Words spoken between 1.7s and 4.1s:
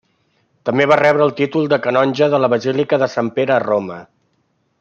de canonge de la basílica de Sant Pere a Roma.